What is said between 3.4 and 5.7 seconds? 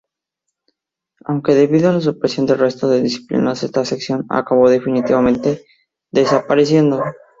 esta sección acabó definitivamente